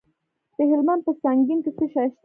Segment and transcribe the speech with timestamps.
[0.57, 2.17] د هلمند په سنګین کې څه شی شته؟